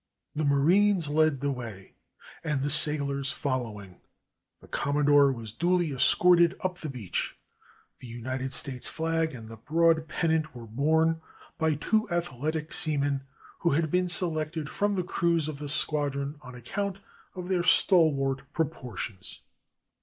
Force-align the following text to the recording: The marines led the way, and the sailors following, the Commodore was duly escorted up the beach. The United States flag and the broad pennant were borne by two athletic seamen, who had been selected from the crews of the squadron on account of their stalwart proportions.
The 0.33 0.43
marines 0.43 1.09
led 1.09 1.41
the 1.41 1.51
way, 1.51 1.93
and 2.43 2.63
the 2.63 2.71
sailors 2.71 3.31
following, 3.31 4.01
the 4.59 4.67
Commodore 4.67 5.31
was 5.31 5.53
duly 5.53 5.93
escorted 5.93 6.55
up 6.61 6.79
the 6.79 6.89
beach. 6.89 7.37
The 7.99 8.07
United 8.07 8.51
States 8.51 8.87
flag 8.87 9.35
and 9.35 9.47
the 9.47 9.57
broad 9.57 10.07
pennant 10.07 10.55
were 10.55 10.65
borne 10.65 11.21
by 11.59 11.75
two 11.75 12.09
athletic 12.09 12.73
seamen, 12.73 13.21
who 13.59 13.69
had 13.73 13.91
been 13.91 14.09
selected 14.09 14.69
from 14.69 14.95
the 14.95 15.03
crews 15.03 15.47
of 15.47 15.59
the 15.59 15.69
squadron 15.69 16.33
on 16.41 16.55
account 16.55 16.97
of 17.35 17.47
their 17.47 17.61
stalwart 17.61 18.51
proportions. 18.53 19.41